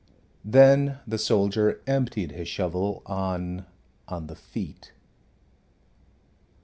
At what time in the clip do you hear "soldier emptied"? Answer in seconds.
1.19-2.31